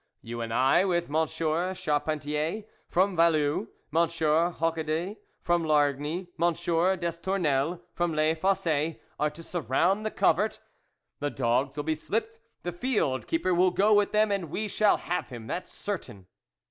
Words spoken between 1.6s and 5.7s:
Charpentier, from Vallue, Monsieur Hochedez, from